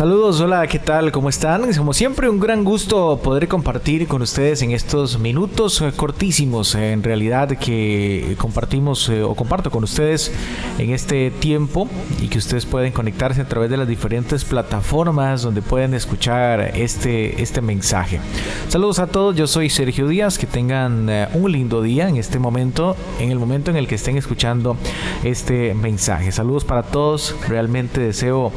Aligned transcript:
Saludos, 0.00 0.40
hola, 0.40 0.66
¿qué 0.66 0.78
tal? 0.78 1.12
¿Cómo 1.12 1.28
están? 1.28 1.74
Como 1.74 1.92
siempre, 1.92 2.30
un 2.30 2.40
gran 2.40 2.64
gusto 2.64 3.20
poder 3.22 3.48
compartir 3.48 4.08
con 4.08 4.22
ustedes 4.22 4.62
en 4.62 4.70
estos 4.70 5.18
minutos 5.18 5.82
eh, 5.82 5.92
cortísimos, 5.94 6.74
eh, 6.74 6.92
en 6.92 7.02
realidad, 7.02 7.50
que 7.58 8.34
compartimos 8.38 9.10
eh, 9.10 9.22
o 9.22 9.34
comparto 9.34 9.70
con 9.70 9.84
ustedes 9.84 10.32
en 10.78 10.92
este 10.92 11.30
tiempo 11.30 11.86
y 12.18 12.28
que 12.28 12.38
ustedes 12.38 12.64
pueden 12.64 12.94
conectarse 12.94 13.42
a 13.42 13.44
través 13.46 13.68
de 13.68 13.76
las 13.76 13.86
diferentes 13.86 14.42
plataformas 14.46 15.42
donde 15.42 15.60
pueden 15.60 15.92
escuchar 15.92 16.72
este, 16.78 17.42
este 17.42 17.60
mensaje. 17.60 18.20
Saludos 18.68 19.00
a 19.00 19.06
todos, 19.06 19.36
yo 19.36 19.46
soy 19.46 19.68
Sergio 19.68 20.08
Díaz, 20.08 20.38
que 20.38 20.46
tengan 20.46 21.10
un 21.34 21.52
lindo 21.52 21.82
día 21.82 22.08
en 22.08 22.16
este 22.16 22.38
momento, 22.38 22.96
en 23.18 23.30
el 23.30 23.38
momento 23.38 23.70
en 23.70 23.76
el 23.76 23.86
que 23.86 23.96
estén 23.96 24.16
escuchando 24.16 24.78
este 25.24 25.74
mensaje. 25.74 26.32
Saludos 26.32 26.64
para 26.64 26.84
todos, 26.84 27.36
realmente 27.48 28.00
deseo 28.00 28.50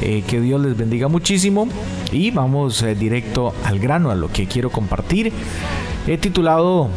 que 0.00 0.40
Dios 0.40 0.60
les 0.60 0.76
bendiga 0.76 0.87
muchísimo 1.08 1.68
y 2.10 2.30
vamos 2.30 2.82
eh, 2.82 2.94
directo 2.94 3.54
al 3.64 3.78
grano, 3.78 4.10
a 4.10 4.14
lo 4.14 4.28
que 4.28 4.46
quiero 4.46 4.70
compartir. 4.70 5.32
He 6.06 6.18
titulado 6.18 6.88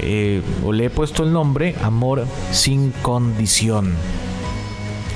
eh, 0.00 0.40
o 0.64 0.72
le 0.72 0.86
he 0.86 0.90
puesto 0.90 1.24
el 1.24 1.32
nombre 1.32 1.74
Amor 1.82 2.26
sin 2.52 2.92
condición. 3.02 3.92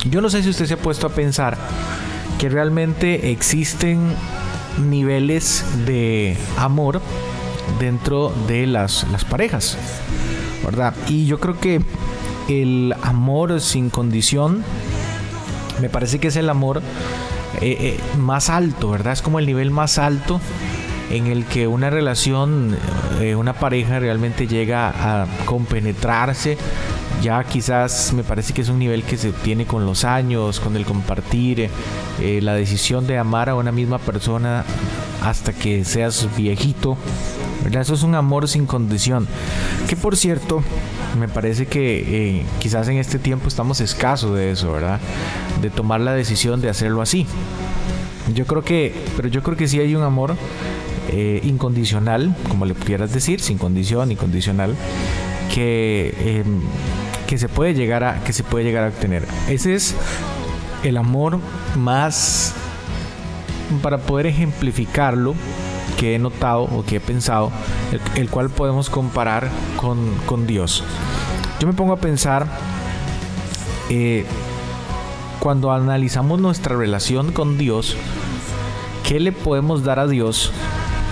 Yo 0.09 0.21
no 0.21 0.29
sé 0.29 0.43
si 0.43 0.49
usted 0.49 0.65
se 0.65 0.75
ha 0.75 0.77
puesto 0.77 1.07
a 1.07 1.09
pensar 1.09 1.57
que 2.37 2.49
realmente 2.49 3.31
existen 3.31 4.13
niveles 4.89 5.65
de 5.85 6.37
amor 6.57 7.01
dentro 7.79 8.31
de 8.47 8.67
las, 8.67 9.07
las 9.11 9.25
parejas, 9.25 9.77
¿verdad? 10.63 10.93
Y 11.07 11.25
yo 11.25 11.39
creo 11.39 11.59
que 11.59 11.81
el 12.47 12.93
amor 13.01 13.59
sin 13.59 13.89
condición 13.89 14.63
me 15.81 15.89
parece 15.89 16.19
que 16.19 16.27
es 16.27 16.35
el 16.35 16.49
amor 16.49 16.81
eh, 17.61 17.77
eh, 17.79 17.99
más 18.17 18.49
alto, 18.49 18.89
¿verdad? 18.89 19.13
Es 19.13 19.21
como 19.21 19.39
el 19.39 19.45
nivel 19.45 19.71
más 19.71 19.97
alto 19.97 20.39
en 21.09 21.27
el 21.27 21.45
que 21.45 21.67
una 21.67 21.89
relación, 21.89 22.77
eh, 23.21 23.35
una 23.35 23.53
pareja 23.53 23.99
realmente 23.99 24.47
llega 24.47 24.89
a 24.89 25.27
compenetrarse. 25.45 26.57
Ya 27.21 27.43
quizás 27.43 28.13
me 28.13 28.23
parece 28.23 28.53
que 28.53 28.61
es 28.61 28.69
un 28.69 28.77
nivel 28.77 29.03
que 29.03 29.17
se 29.17 29.31
tiene 29.31 29.65
con 29.65 29.85
los 29.85 30.03
años, 30.03 30.59
con 30.59 30.75
el 30.75 30.85
compartir, 30.85 31.69
la 32.19 32.53
decisión 32.53 33.07
de 33.07 33.17
amar 33.17 33.49
a 33.49 33.55
una 33.55 33.71
misma 33.71 33.97
persona 33.97 34.63
hasta 35.23 35.51
que 35.51 35.83
seas 35.83 36.27
viejito. 36.37 36.95
¿verdad? 37.63 37.81
Eso 37.81 37.95
es 37.95 38.03
un 38.03 38.13
amor 38.13 38.47
sin 38.47 38.67
condición. 38.67 39.27
Que 39.87 39.95
por 39.95 40.15
cierto, 40.15 40.61
me 41.17 41.27
parece 41.27 41.65
que 41.65 42.43
quizás 42.59 42.87
en 42.87 42.97
este 42.97 43.19
tiempo 43.19 43.47
estamos 43.47 43.81
escasos 43.81 44.35
de 44.35 44.51
eso, 44.51 44.71
¿verdad? 44.71 44.99
de 45.61 45.69
tomar 45.69 46.01
la 46.01 46.13
decisión 46.13 46.61
de 46.61 46.69
hacerlo 46.69 47.01
así. 47.01 47.25
Yo 48.33 48.45
creo 48.45 48.63
que, 48.63 48.93
pero 49.15 49.27
yo 49.27 49.41
creo 49.41 49.57
que 49.57 49.67
sí 49.67 49.79
hay 49.79 49.95
un 49.95 50.03
amor 50.03 50.35
eh, 51.09 51.41
incondicional, 51.43 52.35
como 52.49 52.65
le 52.65 52.73
pudieras 52.73 53.13
decir, 53.13 53.39
sin 53.39 53.57
condición, 53.57 54.11
incondicional, 54.11 54.75
que, 55.53 56.13
em, 56.19 56.61
que 57.25 57.37
se 57.37 57.47
puede 57.47 57.73
llegar 57.73 58.03
a, 58.03 58.23
que 58.23 58.33
se 58.33 58.43
puede 58.43 58.65
llegar 58.65 58.83
a 58.83 58.87
obtener. 58.87 59.23
Ese 59.49 59.75
es 59.75 59.95
el 60.83 60.97
amor 60.97 61.39
más, 61.75 62.53
para 63.81 63.97
poder 63.97 64.27
ejemplificarlo, 64.27 65.35
que 65.97 66.15
he 66.15 66.19
notado 66.19 66.61
o 66.61 66.85
que 66.85 66.97
he 66.97 66.99
pensado, 66.99 67.51
el, 68.15 68.29
cual 68.29 68.49
podemos 68.49 68.89
comparar 68.89 69.49
con, 69.75 70.15
con, 70.25 70.47
Dios. 70.47 70.83
Yo 71.59 71.67
me 71.67 71.73
pongo 71.73 71.93
a 71.93 71.97
pensar 71.97 72.45
eh, 73.89 74.25
cuando 75.39 75.71
analizamos 75.71 76.39
nuestra 76.39 76.77
relación 76.77 77.31
con 77.31 77.57
Dios, 77.57 77.97
¿qué 79.05 79.19
le 79.19 79.31
podemos 79.31 79.83
dar 79.83 79.99
a 79.99 80.07
Dios 80.07 80.51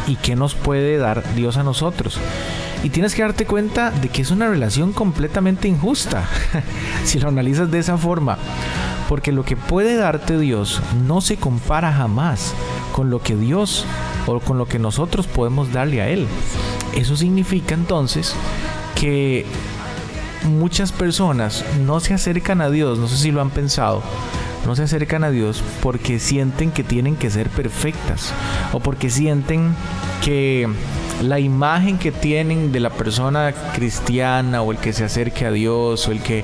y 0.07 0.17
qué 0.17 0.35
nos 0.35 0.53
puede 0.53 0.97
dar 0.97 1.23
Dios 1.35 1.57
a 1.57 1.63
nosotros? 1.63 2.19
Y 2.83 2.89
tienes 2.89 3.15
que 3.15 3.23
darte 3.23 3.47
cuenta 3.47 3.89
de 3.89 4.09
que 4.09 4.21
es 4.21 4.29
una 4.29 4.47
relación 4.47 4.93
completamente 4.93 5.67
injusta, 5.67 6.27
si 7.03 7.19
lo 7.19 7.29
analizas 7.29 7.71
de 7.71 7.79
esa 7.79 7.97
forma. 7.97 8.37
Porque 9.09 9.31
lo 9.31 9.43
que 9.43 9.55
puede 9.55 9.95
darte 9.95 10.37
Dios 10.37 10.81
no 11.07 11.21
se 11.21 11.37
compara 11.37 11.91
jamás 11.91 12.53
con 12.91 13.09
lo 13.09 13.21
que 13.21 13.35
Dios 13.35 13.85
o 14.27 14.39
con 14.39 14.57
lo 14.57 14.67
que 14.67 14.79
nosotros 14.79 15.27
podemos 15.27 15.71
darle 15.71 16.01
a 16.01 16.09
Él. 16.09 16.27
Eso 16.95 17.15
significa 17.15 17.75
entonces 17.75 18.35
que 18.95 19.45
muchas 20.45 20.91
personas 20.91 21.65
no 21.85 21.99
se 21.99 22.13
acercan 22.13 22.61
a 22.61 22.69
Dios, 22.69 22.99
no 22.99 23.07
sé 23.07 23.17
si 23.17 23.31
lo 23.31 23.41
han 23.41 23.49
pensado, 23.49 24.01
no 24.65 24.75
se 24.75 24.83
acercan 24.83 25.23
a 25.23 25.31
Dios 25.31 25.63
porque 25.81 26.19
sienten 26.19 26.71
que 26.71 26.83
tienen 26.83 27.15
que 27.15 27.29
ser 27.29 27.49
perfectas 27.49 28.33
o 28.73 28.79
porque 28.79 29.09
sienten 29.09 29.75
que 30.23 30.67
la 31.21 31.39
imagen 31.39 31.97
que 31.97 32.11
tienen 32.11 32.71
de 32.71 32.79
la 32.79 32.89
persona 32.89 33.53
cristiana 33.73 34.61
o 34.61 34.71
el 34.71 34.77
que 34.77 34.93
se 34.93 35.03
acerque 35.03 35.45
a 35.45 35.51
Dios 35.51 36.07
o 36.07 36.11
el 36.11 36.21
que 36.21 36.43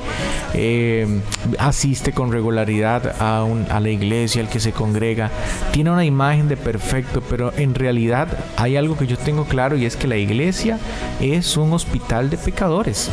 eh, 0.54 1.22
asiste 1.60 2.14
con 2.14 2.32
regularidad 2.32 3.16
a, 3.20 3.46
a 3.70 3.80
la 3.80 3.90
iglesia, 3.90 4.42
el 4.42 4.48
que 4.48 4.60
se 4.60 4.72
congrega, 4.72 5.30
tiene 5.72 5.92
una 5.92 6.06
imagen 6.06 6.48
de 6.48 6.58
perfecto, 6.58 7.22
pero 7.22 7.54
en 7.58 7.76
realidad 7.76 8.28
hay 8.58 8.78
algo 8.78 8.98
que 8.98 9.08
yo 9.08 9.18
tengo 9.18 9.46
claro 9.46 9.78
y 9.78 9.86
es 9.86 9.96
que 9.96 10.08
la 10.08 10.18
iglesia 10.18 10.80
es 11.20 11.58
un 11.58 11.74
hospital 11.74 12.30
de 12.30 12.38
pecadores. 12.38 13.10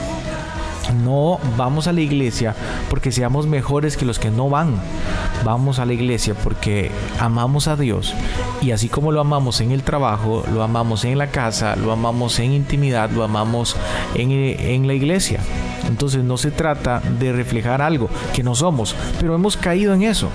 No 1.04 1.38
vamos 1.56 1.86
a 1.86 1.92
la 1.92 2.00
iglesia 2.00 2.54
porque 2.88 3.12
seamos 3.12 3.46
mejores 3.46 3.96
que 3.96 4.06
los 4.06 4.19
que 4.19 4.30
no 4.30 4.48
van. 4.48 4.75
Vamos 5.44 5.78
a 5.78 5.87
la 5.87 5.93
iglesia 5.93 6.34
porque 6.34 6.91
amamos 7.19 7.69
a 7.69 7.77
Dios 7.77 8.15
y 8.61 8.72
así 8.72 8.89
como 8.89 9.12
lo 9.12 9.21
amamos 9.21 9.61
en 9.61 9.71
el 9.71 9.83
trabajo, 9.83 10.44
lo 10.53 10.62
amamos 10.62 11.05
en 11.05 11.16
la 11.16 11.28
casa, 11.28 11.77
lo 11.77 11.93
amamos 11.93 12.39
en 12.39 12.53
intimidad, 12.53 13.11
lo 13.11 13.22
amamos 13.22 13.77
en, 14.15 14.31
en 14.33 14.87
la 14.87 14.94
iglesia. 14.94 15.41
Entonces 15.88 16.22
no 16.22 16.37
se 16.37 16.50
trata 16.50 17.00
de 17.19 17.33
reflejar 17.33 17.81
algo 17.83 18.11
que 18.34 18.43
no 18.43 18.55
somos, 18.55 18.94
pero 19.21 19.34
hemos 19.34 19.56
caído 19.56 19.94
en 19.94 20.03
eso. 20.03 20.28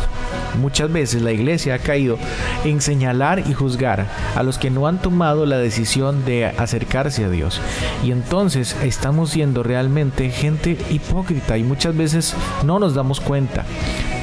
Muchas 0.59 0.92
veces 0.92 1.22
la 1.22 1.32
iglesia 1.32 1.76
ha 1.76 1.80
caído 1.80 2.18
en 2.64 2.82
señalar 2.82 3.40
y 3.40 3.53
juzgar 3.53 4.08
a 4.36 4.44
los 4.44 4.58
que 4.58 4.70
no 4.70 4.88
han 4.88 5.00
tomado 5.00 5.46
la 5.46 5.58
decisión 5.58 6.26
de 6.26 6.46
acercarse 6.46 7.26
a 7.26 7.30
Dios. 7.30 7.59
Y 8.03 8.12
entonces 8.12 8.76
estamos 8.84 9.32
siendo 9.32 9.64
realmente 9.64 10.30
gente 10.30 10.78
hipócrita 10.90 11.58
y 11.58 11.64
muchas 11.64 11.96
veces 11.96 12.36
no 12.64 12.80
nos 12.80 12.96
damos 12.96 13.20
cuenta 13.20 13.66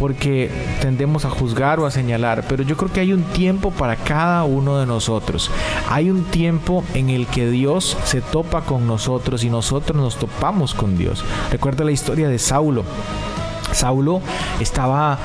porque 0.00 0.50
tendemos 0.80 1.26
a 1.26 1.30
juzgar 1.30 1.78
o 1.78 1.84
a 1.84 1.90
señalar, 1.90 2.46
pero 2.48 2.62
yo 2.62 2.74
creo 2.78 2.90
que 2.90 3.00
hay 3.00 3.12
un 3.12 3.22
tiempo 3.22 3.70
para 3.70 3.96
cada 3.96 4.44
uno 4.44 4.78
de 4.78 4.86
nosotros. 4.86 5.50
Hay 5.90 6.10
un 6.10 6.24
tiempo 6.24 6.82
en 6.94 7.10
el 7.10 7.26
que 7.26 7.50
Dios 7.50 7.98
se 8.04 8.22
topa 8.22 8.62
con 8.62 8.86
nosotros 8.86 9.44
y 9.44 9.50
nosotros 9.50 9.94
nos 10.00 10.16
topamos 10.16 10.74
con 10.74 10.96
Dios. 10.96 11.22
Recuerda 11.52 11.84
la 11.84 11.92
historia 11.92 12.30
de 12.30 12.38
Saulo. 12.38 12.82
Saulo 13.72 14.22
estaba 14.58 15.18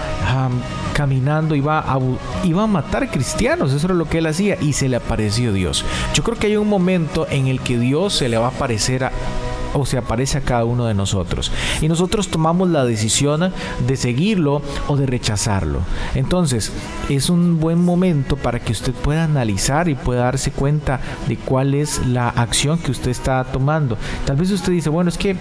caminando, 0.94 1.56
iba 1.56 1.80
a, 1.80 1.98
iba 2.44 2.64
a 2.64 2.68
matar 2.68 3.10
cristianos, 3.10 3.72
eso 3.72 3.88
era 3.88 3.96
lo 3.96 4.10
que 4.10 4.18
él 4.18 4.28
hacía, 4.28 4.58
y 4.62 4.74
se 4.74 4.90
le 4.90 4.98
apareció 4.98 5.54
Dios. 5.54 5.86
Yo 6.14 6.22
creo 6.24 6.38
que 6.38 6.48
hay 6.48 6.58
un 6.58 6.68
momento 6.68 7.28
en 7.30 7.48
el 7.48 7.62
que 7.62 7.80
Dios 7.80 8.14
se 8.14 8.28
le 8.28 8.38
va 8.38 8.48
a 8.48 8.50
aparecer 8.50 9.06
a, 9.06 9.12
o 9.76 9.86
se 9.86 9.98
aparece 9.98 10.38
a 10.38 10.42
cada 10.42 10.66
uno 10.66 10.86
de 10.86 10.94
nosotros. 10.94 11.52
Y 11.82 11.88
nosotros 11.88 12.30
tomamos 12.30 12.70
la 12.70 12.86
decisión 12.86 13.54
de 13.86 13.98
seguirlo 13.98 14.62
o 14.88 14.98
de 14.98 15.06
rechazarlo. 15.06 15.82
Entonces, 16.16 16.72
es 17.10 17.30
un 17.30 17.60
buen 17.60 17.84
momento 17.84 18.38
para 18.38 18.60
que 18.60 18.72
usted 18.72 18.94
pueda 18.94 19.26
analizar 19.26 19.90
y 19.90 19.96
pueda 19.96 20.24
darse 20.24 20.52
cuenta 20.52 21.00
de 21.28 21.38
cuál 21.38 21.74
es 21.74 22.06
la 22.08 22.30
acción 22.30 22.80
que 22.80 22.92
usted 22.92 23.12
está 23.12 23.44
tomando. 23.44 23.98
Tal 24.26 24.38
vez 24.38 24.52
usted 24.52 24.72
dice, 24.72 24.90
bueno, 24.90 25.10
es 25.10 25.18
que 25.18 25.36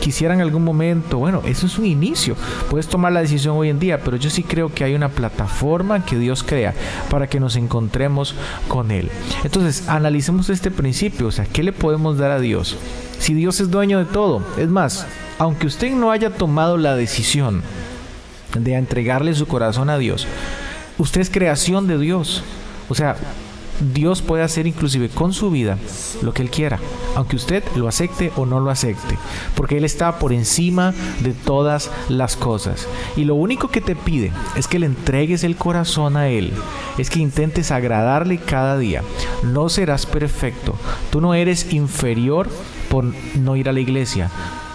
quisiera 0.00 0.34
en 0.34 0.40
algún 0.40 0.64
momento, 0.64 1.18
bueno, 1.18 1.42
eso 1.44 1.66
es 1.66 1.78
un 1.78 1.86
inicio. 1.86 2.36
Puedes 2.70 2.88
tomar 2.88 3.12
la 3.12 3.20
decisión 3.20 3.56
hoy 3.56 3.68
en 3.68 3.78
día, 3.78 4.00
pero 4.02 4.16
yo 4.16 4.30
sí 4.30 4.42
creo 4.42 4.72
que 4.72 4.84
hay 4.84 4.94
una 4.94 5.10
plataforma 5.10 6.04
que 6.04 6.18
Dios 6.18 6.42
crea 6.42 6.74
para 7.10 7.28
que 7.28 7.40
nos 7.40 7.56
encontremos 7.56 8.34
con 8.68 8.90
Él. 8.90 9.10
Entonces, 9.44 9.88
analicemos 9.88 10.48
este 10.48 10.70
principio, 10.70 11.26
o 11.26 11.32
sea, 11.32 11.44
¿qué 11.44 11.62
le 11.62 11.72
podemos 11.72 12.18
dar 12.18 12.30
a 12.30 12.40
Dios? 12.40 12.76
Si 13.20 13.34
Dios 13.34 13.60
es 13.60 13.70
dueño 13.70 13.98
de 13.98 14.06
todo. 14.06 14.42
Es 14.58 14.68
más, 14.68 15.06
aunque 15.38 15.68
usted 15.68 15.92
no 15.92 16.10
haya 16.10 16.30
tomado 16.30 16.76
la 16.76 16.96
decisión 16.96 17.62
de 18.58 18.74
entregarle 18.74 19.34
su 19.34 19.46
corazón 19.46 19.90
a 19.90 19.98
Dios, 19.98 20.26
usted 20.98 21.20
es 21.20 21.30
creación 21.30 21.86
de 21.86 21.98
Dios. 21.98 22.42
O 22.88 22.94
sea, 22.96 23.16
Dios 23.94 24.20
puede 24.20 24.42
hacer 24.42 24.66
inclusive 24.66 25.08
con 25.08 25.32
su 25.32 25.50
vida 25.50 25.78
lo 26.22 26.34
que 26.34 26.42
Él 26.42 26.50
quiera, 26.50 26.78
aunque 27.14 27.36
usted 27.36 27.64
lo 27.76 27.88
acepte 27.88 28.30
o 28.36 28.44
no 28.44 28.60
lo 28.60 28.70
acepte, 28.70 29.16
porque 29.54 29.78
Él 29.78 29.84
está 29.84 30.18
por 30.18 30.32
encima 30.32 30.92
de 31.20 31.32
todas 31.32 31.90
las 32.08 32.36
cosas. 32.36 32.86
Y 33.16 33.24
lo 33.24 33.34
único 33.34 33.68
que 33.68 33.80
te 33.80 33.96
pide 33.96 34.32
es 34.56 34.66
que 34.68 34.78
le 34.78 34.86
entregues 34.86 35.44
el 35.44 35.56
corazón 35.56 36.16
a 36.16 36.28
Él, 36.28 36.52
es 36.98 37.08
que 37.08 37.20
intentes 37.20 37.70
agradarle 37.70 38.38
cada 38.38 38.76
día. 38.76 39.02
No 39.44 39.68
serás 39.70 40.04
perfecto, 40.04 40.74
tú 41.10 41.22
no 41.22 41.32
eres 41.32 41.72
inferior 41.72 42.48
por 42.90 43.04
no 43.36 43.56
ir 43.56 43.70
a 43.70 43.72
la 43.72 43.80
iglesia. 43.80 44.30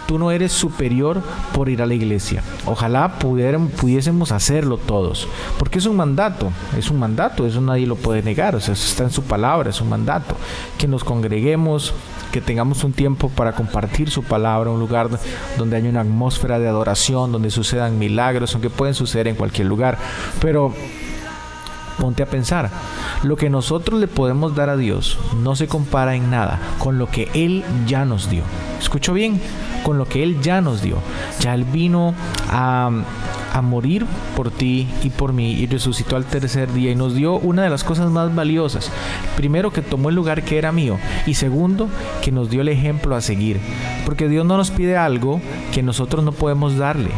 tú 0.07 0.19
no 0.19 0.29
eres 0.29 0.51
superior 0.51 1.23
por 1.51 1.67
ir 1.67 1.81
a 1.81 1.87
la 1.87 1.95
iglesia. 1.95 2.43
Ojalá 2.65 3.17
pudiésemos 3.17 4.31
hacerlo 4.31 4.77
todos, 4.77 5.27
porque 5.57 5.79
es 5.79 5.87
un 5.87 5.95
mandato, 5.95 6.51
es 6.77 6.91
un 6.91 6.99
mandato, 6.99 7.47
eso 7.47 7.59
nadie 7.59 7.87
lo 7.87 7.95
puede 7.95 8.21
negar, 8.21 8.55
o 8.55 8.59
sea, 8.59 8.75
eso 8.75 8.87
está 8.87 9.03
en 9.03 9.09
su 9.09 9.23
palabra, 9.23 9.71
es 9.71 9.81
un 9.81 9.89
mandato, 9.89 10.35
que 10.77 10.87
nos 10.87 11.03
congreguemos, 11.03 11.95
que 12.31 12.39
tengamos 12.39 12.83
un 12.83 12.93
tiempo 12.93 13.29
para 13.29 13.53
compartir 13.53 14.11
su 14.11 14.21
palabra, 14.21 14.69
un 14.69 14.79
lugar 14.79 15.09
donde 15.57 15.77
haya 15.77 15.89
una 15.89 16.01
atmósfera 16.01 16.59
de 16.59 16.67
adoración, 16.67 17.31
donde 17.31 17.49
sucedan 17.49 17.97
milagros, 17.97 18.53
aunque 18.53 18.69
pueden 18.69 18.93
suceder 18.93 19.27
en 19.27 19.35
cualquier 19.35 19.67
lugar, 19.67 19.97
pero 20.39 20.71
ponte 21.99 22.23
a 22.23 22.27
pensar, 22.27 22.69
lo 23.23 23.35
que 23.35 23.49
nosotros 23.49 23.99
le 23.99 24.07
podemos 24.07 24.55
dar 24.55 24.69
a 24.69 24.77
Dios 24.77 25.17
no 25.41 25.55
se 25.55 25.67
compara 25.67 26.15
en 26.15 26.29
nada 26.29 26.59
con 26.79 26.97
lo 26.97 27.07
que 27.07 27.29
Él 27.33 27.63
ya 27.87 28.05
nos 28.05 28.29
dio. 28.29 28.43
Escucho 28.79 29.13
bien, 29.13 29.41
con 29.83 29.97
lo 29.97 30.05
que 30.05 30.23
Él 30.23 30.41
ya 30.41 30.61
nos 30.61 30.81
dio. 30.81 30.97
Ya 31.39 31.53
Él 31.53 31.63
vino 31.65 32.13
a 32.49 32.89
a 33.55 33.61
morir 33.61 34.05
por 34.35 34.51
ti 34.51 34.85
y 35.01 35.09
por 35.11 35.31
mí 35.31 35.53
y 35.53 35.65
resucitó 35.65 36.17
al 36.17 36.25
tercer 36.25 36.73
día 36.73 36.91
y 36.91 36.95
nos 36.95 37.15
dio 37.15 37.35
una 37.35 37.63
de 37.63 37.69
las 37.69 37.85
cosas 37.85 38.11
más 38.11 38.35
valiosas. 38.35 38.91
Primero 39.37 39.71
que 39.71 39.81
tomó 39.81 40.09
el 40.09 40.15
lugar 40.15 40.43
que 40.43 40.57
era 40.57 40.73
mío 40.73 40.97
y 41.25 41.35
segundo 41.35 41.87
que 42.21 42.33
nos 42.33 42.49
dio 42.49 42.61
el 42.61 42.67
ejemplo 42.67 43.15
a 43.15 43.21
seguir. 43.21 43.61
Porque 44.05 44.27
Dios 44.27 44.45
no 44.45 44.57
nos 44.57 44.71
pide 44.71 44.97
algo 44.97 45.39
que 45.73 45.83
nosotros 45.83 46.25
no 46.25 46.33
podemos 46.33 46.75
darle 46.75 47.11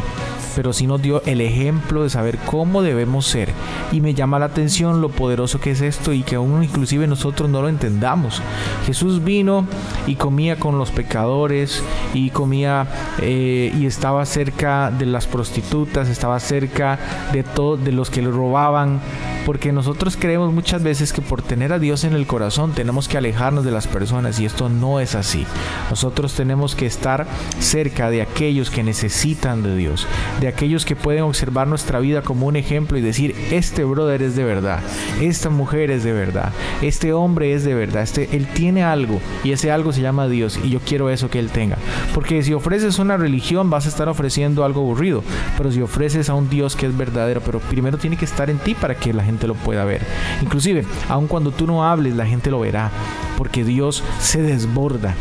pero 0.58 0.72
sí 0.72 0.88
nos 0.88 1.00
dio 1.00 1.22
el 1.24 1.40
ejemplo 1.40 2.02
de 2.02 2.10
saber 2.10 2.36
cómo 2.38 2.82
debemos 2.82 3.26
ser. 3.26 3.50
Y 3.92 4.00
me 4.00 4.12
llama 4.12 4.40
la 4.40 4.46
atención 4.46 5.00
lo 5.00 5.08
poderoso 5.08 5.60
que 5.60 5.70
es 5.70 5.80
esto 5.82 6.12
y 6.12 6.24
que 6.24 6.34
aún 6.34 6.64
inclusive 6.64 7.06
nosotros 7.06 7.48
no 7.48 7.62
lo 7.62 7.68
entendamos. 7.68 8.42
Jesús 8.84 9.22
vino 9.22 9.68
y 10.08 10.16
comía 10.16 10.58
con 10.58 10.76
los 10.76 10.90
pecadores 10.90 11.84
y 12.12 12.30
comía 12.30 12.88
eh, 13.22 13.72
y 13.78 13.86
estaba 13.86 14.26
cerca 14.26 14.90
de 14.90 15.06
las 15.06 15.28
prostitutas, 15.28 16.08
estaba 16.08 16.40
cerca 16.40 16.98
de 17.32 17.44
todos 17.44 17.84
de 17.84 17.92
los 17.92 18.10
que 18.10 18.20
le 18.20 18.32
robaban 18.32 19.00
porque 19.48 19.72
nosotros 19.72 20.18
creemos 20.20 20.52
muchas 20.52 20.82
veces 20.82 21.14
que 21.14 21.22
por 21.22 21.40
tener 21.40 21.72
a 21.72 21.78
Dios 21.78 22.04
en 22.04 22.12
el 22.12 22.26
corazón 22.26 22.72
tenemos 22.72 23.08
que 23.08 23.16
alejarnos 23.16 23.64
de 23.64 23.70
las 23.70 23.86
personas 23.86 24.38
y 24.40 24.44
esto 24.44 24.68
no 24.68 25.00
es 25.00 25.14
así. 25.14 25.46
Nosotros 25.88 26.34
tenemos 26.34 26.74
que 26.74 26.84
estar 26.84 27.26
cerca 27.58 28.10
de 28.10 28.20
aquellos 28.20 28.68
que 28.68 28.82
necesitan 28.82 29.62
de 29.62 29.74
Dios, 29.74 30.06
de 30.42 30.48
aquellos 30.48 30.84
que 30.84 30.96
pueden 30.96 31.22
observar 31.22 31.66
nuestra 31.66 31.98
vida 31.98 32.20
como 32.20 32.46
un 32.46 32.56
ejemplo 32.56 32.98
y 32.98 33.00
decir, 33.00 33.34
este 33.50 33.84
brother 33.84 34.20
es 34.20 34.36
de 34.36 34.44
verdad, 34.44 34.80
esta 35.18 35.48
mujer 35.48 35.90
es 35.90 36.04
de 36.04 36.12
verdad, 36.12 36.52
este 36.82 37.14
hombre 37.14 37.54
es 37.54 37.64
de 37.64 37.72
verdad, 37.72 38.02
este, 38.02 38.28
él 38.36 38.48
tiene 38.48 38.84
algo 38.84 39.18
y 39.44 39.52
ese 39.52 39.72
algo 39.72 39.94
se 39.94 40.02
llama 40.02 40.28
Dios 40.28 40.60
y 40.62 40.68
yo 40.68 40.80
quiero 40.80 41.08
eso 41.08 41.30
que 41.30 41.38
él 41.38 41.48
tenga. 41.48 41.78
Porque 42.12 42.42
si 42.42 42.52
ofreces 42.52 42.98
una 42.98 43.16
religión 43.16 43.70
vas 43.70 43.86
a 43.86 43.88
estar 43.88 44.10
ofreciendo 44.10 44.62
algo 44.62 44.82
aburrido, 44.82 45.24
pero 45.56 45.72
si 45.72 45.80
ofreces 45.80 46.28
a 46.28 46.34
un 46.34 46.50
Dios 46.50 46.76
que 46.76 46.84
es 46.84 46.94
verdadero, 46.94 47.40
pero 47.40 47.60
primero 47.60 47.96
tiene 47.96 48.18
que 48.18 48.26
estar 48.26 48.50
en 48.50 48.58
ti 48.58 48.74
para 48.74 48.94
que 48.94 49.14
la 49.14 49.24
gente 49.24 49.37
lo 49.46 49.54
pueda 49.54 49.84
ver. 49.84 50.02
Inclusive, 50.42 50.84
aun 51.08 51.26
cuando 51.26 51.50
tú 51.50 51.66
no 51.66 51.84
hables, 51.84 52.16
la 52.16 52.26
gente 52.26 52.50
lo 52.50 52.60
verá, 52.60 52.90
porque 53.36 53.64
Dios 53.64 54.02
se 54.20 54.42
desborda 54.42 55.14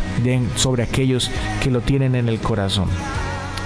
sobre 0.55 0.83
aquellos 0.83 1.31
que 1.61 1.71
lo 1.71 1.81
tienen 1.81 2.15
en 2.15 2.29
el 2.29 2.39
corazón. 2.39 2.89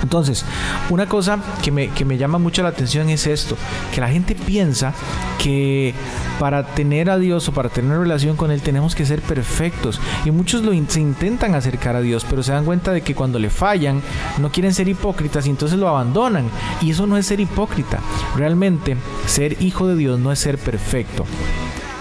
Entonces, 0.01 0.45
una 0.89 1.05
cosa 1.05 1.39
que 1.63 1.71
me, 1.71 1.89
que 1.89 2.05
me, 2.05 2.17
llama 2.17 2.39
mucho 2.39 2.63
la 2.63 2.69
atención 2.69 3.09
es 3.09 3.27
esto, 3.27 3.55
que 3.93 4.01
la 4.01 4.09
gente 4.09 4.35
piensa 4.35 4.93
que 5.37 5.93
para 6.41 6.65
tener 6.65 7.11
a 7.11 7.19
Dios 7.19 7.47
o 7.47 7.51
para 7.51 7.69
tener 7.69 7.99
relación 7.99 8.35
con 8.35 8.49
Él 8.49 8.63
tenemos 8.63 8.95
que 8.95 9.05
ser 9.05 9.21
perfectos. 9.21 10.01
Y 10.25 10.31
muchos 10.31 10.63
lo 10.63 10.71
se 10.87 10.99
intentan 10.99 11.53
acercar 11.53 11.95
a 11.95 12.01
Dios, 12.01 12.25
pero 12.27 12.41
se 12.41 12.51
dan 12.51 12.65
cuenta 12.65 12.91
de 12.91 13.01
que 13.01 13.13
cuando 13.13 13.37
le 13.37 13.51
fallan 13.51 14.01
no 14.39 14.51
quieren 14.51 14.73
ser 14.73 14.87
hipócritas 14.87 15.45
y 15.45 15.51
entonces 15.51 15.77
lo 15.77 15.87
abandonan. 15.87 16.49
Y 16.81 16.89
eso 16.89 17.05
no 17.05 17.15
es 17.15 17.27
ser 17.27 17.39
hipócrita. 17.39 17.99
Realmente 18.35 18.97
ser 19.27 19.61
hijo 19.61 19.85
de 19.85 19.95
Dios 19.95 20.19
no 20.19 20.31
es 20.31 20.39
ser 20.39 20.57
perfecto 20.57 21.27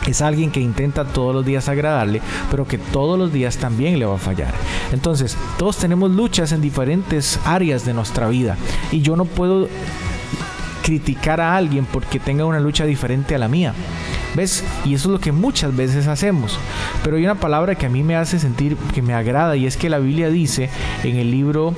es 0.07 0.23
alguien 0.23 0.51
que 0.51 0.61
intenta 0.61 1.05
todos 1.05 1.35
los 1.35 1.45
días 1.45 1.69
agradarle, 1.69 2.23
pero 2.51 2.67
que 2.67 2.79
todos 2.79 3.19
los 3.19 3.33
días 3.33 3.59
también 3.59 3.99
le 3.99 4.07
va 4.07 4.15
a 4.15 4.19
fallar. 4.19 4.55
Entonces, 4.91 5.37
todos 5.59 5.77
tenemos 5.77 6.11
luchas 6.11 6.51
en 6.53 6.63
diferentes 6.63 7.39
áreas 7.45 7.85
de 7.85 7.93
nuestra 7.93 8.27
vida 8.27 8.57
y 8.91 9.03
yo 9.03 9.15
no 9.15 9.27
puedo 9.27 9.69
criticar 10.83 11.41
a 11.41 11.57
alguien 11.57 11.85
porque 11.85 12.19
tenga 12.19 12.45
una 12.47 12.59
lucha 12.59 12.87
diferente 12.87 13.35
a 13.35 13.39
la 13.39 13.47
mía. 13.47 13.75
¿Ves? 14.35 14.65
Y 14.85 14.95
eso 14.95 15.09
es 15.09 15.13
lo 15.13 15.21
que 15.21 15.33
muchas 15.33 15.75
veces 15.77 16.07
hacemos. 16.07 16.59
Pero 17.03 17.17
hay 17.17 17.25
una 17.25 17.41
palabra 17.41 17.75
que 17.75 17.87
a 17.87 17.91
mí 17.91 18.03
me 18.03 18.17
hace 18.17 18.39
sentir 18.39 18.77
que 18.95 19.03
me 19.03 19.15
agrada 19.15 19.57
y 19.57 19.67
es 19.67 19.77
que 19.77 19.89
la 19.89 19.99
Biblia 19.99 20.31
dice 20.31 20.71
en 21.03 21.17
el 21.17 21.31
libro 21.31 21.75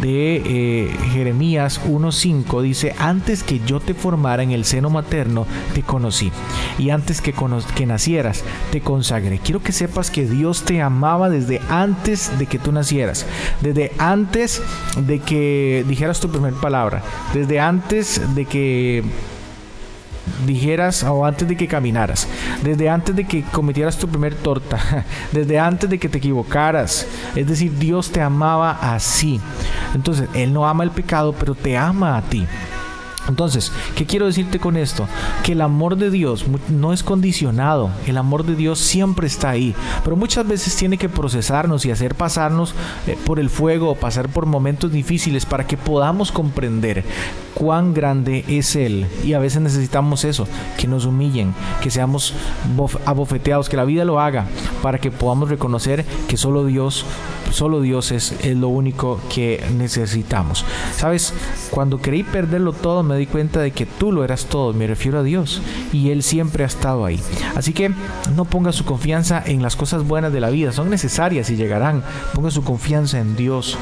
de 0.00 0.42
eh, 0.44 0.96
Jeremías 1.12 1.80
1.5, 1.86 2.62
dice, 2.62 2.94
antes 2.98 3.42
que 3.42 3.60
yo 3.60 3.80
te 3.80 3.94
formara 3.94 4.42
en 4.42 4.52
el 4.52 4.64
seno 4.64 4.90
materno, 4.90 5.46
te 5.74 5.82
conocí. 5.82 6.30
Y 6.78 6.90
antes 6.90 7.20
que, 7.20 7.34
que 7.74 7.86
nacieras, 7.86 8.44
te 8.70 8.80
consagré. 8.80 9.38
Quiero 9.38 9.62
que 9.62 9.72
sepas 9.72 10.10
que 10.10 10.26
Dios 10.26 10.62
te 10.62 10.80
amaba 10.82 11.28
desde 11.28 11.60
antes 11.68 12.38
de 12.38 12.46
que 12.46 12.58
tú 12.58 12.72
nacieras. 12.72 13.26
Desde 13.60 13.92
antes 13.98 14.62
de 14.96 15.18
que 15.20 15.84
dijeras 15.88 16.20
tu 16.20 16.28
primera 16.28 16.56
palabra. 16.56 17.02
Desde 17.34 17.60
antes 17.60 18.20
de 18.34 18.44
que 18.44 19.02
dijeras 20.46 21.02
o 21.02 21.24
antes 21.24 21.46
de 21.48 21.56
que 21.56 21.68
caminaras, 21.68 22.28
desde 22.62 22.88
antes 22.88 23.14
de 23.14 23.24
que 23.24 23.42
cometieras 23.42 23.96
tu 23.96 24.08
primer 24.08 24.34
torta, 24.34 24.78
desde 25.32 25.58
antes 25.58 25.88
de 25.88 25.98
que 25.98 26.08
te 26.08 26.18
equivocaras. 26.18 27.06
Es 27.34 27.46
decir, 27.46 27.76
Dios 27.78 28.10
te 28.10 28.20
amaba 28.20 28.78
así. 28.94 29.40
Entonces, 29.94 30.28
Él 30.34 30.52
no 30.52 30.66
ama 30.66 30.84
el 30.84 30.90
pecado, 30.90 31.34
pero 31.38 31.54
te 31.54 31.76
ama 31.76 32.16
a 32.16 32.22
ti. 32.22 32.46
Entonces, 33.28 33.72
¿qué 33.94 34.06
quiero 34.06 34.26
decirte 34.26 34.58
con 34.58 34.76
esto? 34.76 35.06
Que 35.42 35.52
el 35.52 35.60
amor 35.60 35.96
de 35.96 36.10
Dios 36.10 36.44
no 36.68 36.92
es 36.92 37.02
condicionado, 37.02 37.90
el 38.06 38.18
amor 38.18 38.44
de 38.44 38.54
Dios 38.54 38.78
siempre 38.78 39.26
está 39.26 39.50
ahí, 39.50 39.74
pero 40.04 40.16
muchas 40.16 40.46
veces 40.46 40.76
tiene 40.76 40.98
que 40.98 41.08
procesarnos 41.08 41.84
y 41.84 41.90
hacer 41.90 42.14
pasarnos 42.14 42.74
eh, 43.06 43.16
por 43.24 43.40
el 43.40 43.50
fuego 43.50 43.94
pasar 43.94 44.28
por 44.28 44.46
momentos 44.46 44.92
difíciles 44.92 45.46
para 45.46 45.66
que 45.66 45.76
podamos 45.76 46.32
comprender 46.32 47.04
cuán 47.54 47.94
grande 47.94 48.44
es 48.48 48.76
Él. 48.76 49.06
Y 49.24 49.32
a 49.32 49.38
veces 49.38 49.62
necesitamos 49.62 50.24
eso, 50.24 50.46
que 50.78 50.86
nos 50.86 51.06
humillen, 51.06 51.54
que 51.82 51.90
seamos 51.90 52.34
abofeteados, 53.04 53.68
que 53.68 53.76
la 53.76 53.84
vida 53.84 54.04
lo 54.04 54.20
haga, 54.20 54.46
para 54.82 54.98
que 54.98 55.10
podamos 55.10 55.48
reconocer 55.48 56.04
que 56.28 56.36
solo 56.36 56.64
Dios 56.64 57.04
solo 57.50 57.80
Dios 57.80 58.10
es, 58.10 58.34
lo 58.56 58.68
único 58.68 59.20
que 59.32 59.64
necesitamos. 59.76 60.64
Sabes, 60.96 61.32
cuando 61.70 61.98
creí 61.98 62.22
perderlo 62.22 62.72
todo, 62.72 63.02
me 63.02 63.15
di 63.16 63.26
cuenta 63.26 63.60
de 63.60 63.70
que 63.70 63.86
tú 63.86 64.12
lo 64.12 64.24
eras 64.24 64.46
todo, 64.46 64.72
me 64.72 64.86
refiero 64.86 65.18
a 65.18 65.22
Dios, 65.22 65.60
y 65.92 66.10
Él 66.10 66.22
siempre 66.22 66.64
ha 66.64 66.66
estado 66.66 67.04
ahí. 67.04 67.20
Así 67.54 67.72
que 67.72 67.92
no 68.34 68.44
ponga 68.44 68.72
su 68.72 68.84
confianza 68.84 69.42
en 69.44 69.62
las 69.62 69.76
cosas 69.76 70.04
buenas 70.06 70.32
de 70.32 70.40
la 70.40 70.50
vida, 70.50 70.72
son 70.72 70.90
necesarias 70.90 71.50
y 71.50 71.56
llegarán. 71.56 72.02
Ponga 72.34 72.50
su 72.50 72.64
confianza 72.64 73.18
en 73.18 73.36
Dios 73.36 73.78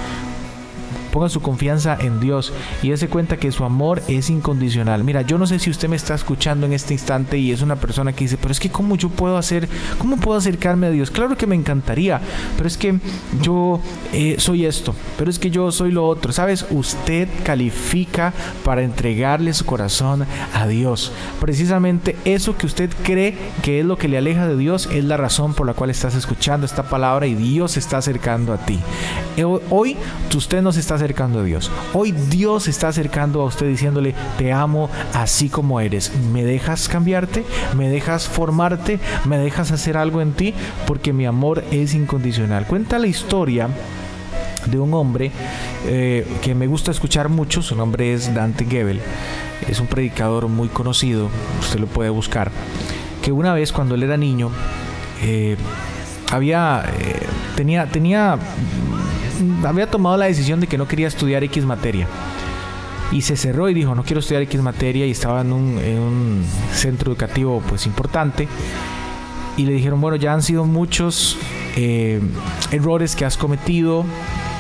ponga 1.15 1.29
su 1.29 1.41
confianza 1.41 1.97
en 2.01 2.19
Dios 2.19 2.53
y 2.83 2.91
dése 2.91 3.09
cuenta 3.09 3.37
que 3.37 3.53
su 3.53 3.65
amor 3.65 4.03
es 4.09 4.31
incondicional. 4.31 5.05
Mira, 5.05 5.23
yo 5.23 5.39
no 5.39 5.47
sé 5.47 5.61
si 5.61 5.71
usted 5.71 5.89
me 5.89 5.95
está 5.95 6.17
escuchando 6.17 6.67
en 6.67 6.73
este 6.73 6.93
instante 6.93 7.39
y 7.39 7.53
es 7.53 7.63
una 7.63 7.77
persona 7.77 8.13
que 8.13 8.25
dice, 8.25 8.37
pero 8.37 8.51
es 8.51 8.59
que 8.59 8.69
cómo 8.69 8.97
yo 8.97 9.11
puedo 9.11 9.39
hacer, 9.39 9.69
cómo 9.99 10.17
puedo 10.17 10.37
acercarme 10.37 10.89
a 10.89 10.91
Dios. 10.91 11.13
Claro 11.13 11.37
que 11.37 11.47
me 11.47 11.55
encantaría, 11.55 12.21
pero 12.57 12.67
es 12.67 12.77
que 12.77 12.99
yo 13.41 13.81
eh, 14.15 14.37
soy 14.39 14.65
esto, 14.65 14.95
pero 15.19 15.29
es 15.29 15.41
que 15.41 15.51
yo 15.51 15.73
soy 15.73 15.91
lo 15.91 16.07
otro. 16.07 16.33
Sabes, 16.33 16.67
usted 16.71 17.29
califica 17.43 18.33
para 18.65 18.83
entregarle 18.83 19.53
su 19.53 19.67
corazón 19.67 20.25
a 20.55 20.67
Dios. 20.69 21.11
Precisamente 21.41 22.15
eso 22.25 22.57
que 22.57 22.67
usted 22.67 22.91
cree 23.03 23.37
que 23.63 23.81
es 23.81 23.87
lo 23.87 23.99
que 23.99 24.07
le 24.07 24.19
aleja 24.19 24.47
de 24.47 24.57
Dios 24.57 24.89
es 24.93 25.05
la 25.05 25.17
razón 25.17 25.55
por 25.55 25.67
la 25.67 25.75
cual 25.75 25.91
estás 25.91 26.15
escuchando 26.15 26.65
esta 26.65 26.85
palabra 26.85 27.27
y 27.27 27.35
Dios 27.35 27.73
se 27.73 27.81
está 27.81 27.99
acercando 27.99 28.53
a 28.53 28.59
ti. 28.59 28.79
Eh, 29.37 29.45
hoy 29.45 29.97
usted 30.35 30.63
nos 30.63 30.77
está 30.77 30.95
acercando 30.95 31.41
a 31.41 31.43
Dios. 31.43 31.71
Hoy 31.93 32.13
Dios 32.13 32.69
está 32.69 32.89
acercando 32.89 33.43
a 33.43 33.47
usted 33.47 33.67
diciéndole, 33.67 34.15
te 34.39 34.53
amo 34.53 34.91
así 35.13 35.49
como 35.49 35.81
eres. 35.81 36.13
¿Me 36.33 36.45
dejas 36.45 36.89
cambiarte? 36.89 37.45
¿Me 37.77 37.89
dejas 37.89 38.29
formarte? 38.29 39.01
¿Me 39.25 39.39
dejas 39.39 39.73
hacer 39.73 39.97
algo 39.97 40.21
en 40.21 40.33
ti? 40.33 40.55
Porque 40.87 41.13
mi 41.13 41.27
amor 41.27 41.65
es 41.73 41.95
incondicional. 41.95 42.67
Cuenta 42.67 42.99
la 42.99 43.09
historia 43.09 43.69
de 44.67 44.79
un 44.79 44.95
hombre 44.95 45.31
eh, 45.87 46.27
que 46.43 46.55
me 46.55 46.67
gusta 46.67 46.91
escuchar 46.91 47.29
mucho, 47.29 47.63
su 47.63 47.77
nombre 47.77 48.15
es 48.15 48.35
Dante 48.35 48.65
Gebel, 48.65 49.01
es 49.69 49.81
un 49.81 49.87
predicador 49.87 50.49
muy 50.49 50.69
conocido, 50.69 51.29
usted 51.61 51.79
lo 51.79 51.87
puede 51.87 52.11
buscar, 52.11 52.51
que 53.23 53.33
una 53.33 53.53
vez 53.53 53.73
cuando 53.73 53.95
él 53.95 54.03
era 54.03 54.17
niño, 54.17 54.51
eh, 55.23 55.57
había, 56.33 56.85
eh, 56.99 57.21
tenía, 57.57 57.87
tenía 57.87 58.39
había 59.65 59.91
tomado 59.91 60.17
la 60.17 60.27
decisión 60.27 60.61
de 60.61 60.67
que 60.67 60.79
no 60.79 60.89
quería 60.89 61.09
estudiar 61.09 61.45
X 61.45 61.65
materia. 61.65 62.07
Y 63.13 63.23
se 63.23 63.37
cerró 63.37 63.69
y 63.69 63.75
dijo, 63.75 63.95
no 63.95 64.03
quiero 64.03 64.21
estudiar 64.21 64.43
X 64.43 64.61
materia 64.63 65.07
y 65.07 65.11
estaba 65.11 65.43
en 65.43 65.53
un, 65.53 66.45
centro 66.73 67.13
educativo 67.13 67.63
pues 67.69 67.87
importante. 67.87 68.49
Y 69.57 69.67
le 69.67 69.73
dijeron, 69.73 70.01
bueno, 70.01 70.17
ya 70.17 70.33
han 70.33 70.43
sido 70.43 70.65
muchos 70.65 71.37
errores 71.77 73.15
que 73.15 73.25
has 73.25 73.37
cometido 73.37 74.05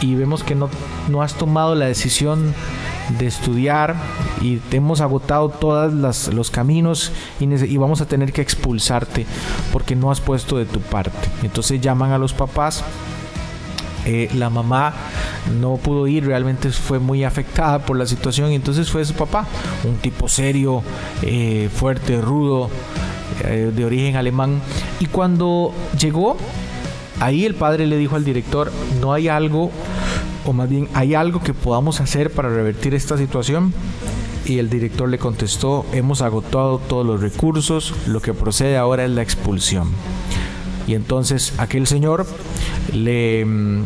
y 0.04 0.14
vemos 0.14 0.44
que 0.44 0.54
no, 0.54 0.68
no 1.08 1.22
has 1.22 1.34
tomado 1.34 1.74
la 1.74 1.86
decisión 1.86 2.54
de 3.18 3.26
estudiar 3.26 3.96
y 4.40 4.56
te 4.56 4.78
hemos 4.78 5.00
agotado 5.00 5.48
todos 5.48 5.92
los 6.32 6.50
caminos 6.50 7.12
y, 7.40 7.76
vamos 7.76 8.00
a 8.00 8.06
tener 8.06 8.32
que 8.32 8.42
expulsarte 8.42 9.26
porque 9.72 9.96
no 9.96 10.10
has 10.10 10.20
puesto 10.20 10.58
de 10.58 10.66
tu 10.66 10.80
parte. 10.80 11.28
Entonces 11.42 11.80
llaman 11.80 12.12
a 12.12 12.18
los 12.18 12.32
papás. 12.32 12.84
Eh, 14.06 14.28
la 14.34 14.50
mamá 14.50 14.92
no 15.58 15.76
pudo 15.76 16.06
ir, 16.06 16.26
realmente 16.26 16.70
fue 16.70 16.98
muy 16.98 17.24
afectada 17.24 17.78
por 17.78 17.96
la 17.96 18.04
situación 18.04 18.52
y 18.52 18.54
entonces 18.54 18.90
fue 18.90 19.02
su 19.02 19.14
papá, 19.14 19.46
un 19.84 19.96
tipo 19.96 20.28
serio, 20.28 20.82
eh, 21.22 21.70
fuerte, 21.74 22.20
rudo, 22.20 22.68
eh, 23.44 23.72
de 23.74 23.84
origen 23.84 24.16
alemán. 24.16 24.60
Y 25.00 25.06
cuando 25.06 25.72
llegó, 25.98 26.36
ahí 27.20 27.46
el 27.46 27.54
padre 27.54 27.86
le 27.86 27.96
dijo 27.96 28.16
al 28.16 28.24
director, 28.24 28.70
no 29.00 29.14
hay 29.14 29.28
algo 29.28 29.70
o 30.44 30.52
más 30.52 30.68
bien, 30.68 30.88
¿hay 30.94 31.14
algo 31.14 31.40
que 31.40 31.54
podamos 31.54 32.00
hacer 32.00 32.30
para 32.30 32.48
revertir 32.48 32.94
esta 32.94 33.16
situación? 33.16 33.72
Y 34.44 34.58
el 34.58 34.68
director 34.68 35.08
le 35.08 35.18
contestó, 35.18 35.86
hemos 35.92 36.20
agotado 36.20 36.78
todos 36.78 37.06
los 37.06 37.20
recursos, 37.20 37.94
lo 38.06 38.20
que 38.20 38.34
procede 38.34 38.76
ahora 38.76 39.04
es 39.04 39.10
la 39.10 39.22
expulsión. 39.22 39.88
Y 40.86 40.94
entonces 40.94 41.54
aquel 41.56 41.86
señor 41.86 42.26
le 42.92 43.44
mm, 43.44 43.82